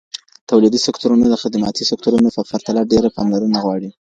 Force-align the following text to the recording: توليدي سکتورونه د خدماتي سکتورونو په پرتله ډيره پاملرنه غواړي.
توليدي 0.49 0.79
سکتورونه 0.87 1.25
د 1.29 1.35
خدماتي 1.43 1.83
سکتورونو 1.91 2.29
په 2.35 2.41
پرتله 2.49 2.81
ډيره 2.91 3.09
پاملرنه 3.17 3.57
غواړي. 3.63 3.89